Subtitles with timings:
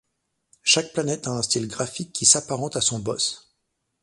[0.63, 3.53] Chaque planète a un style graphique qui s'apparente à son boss.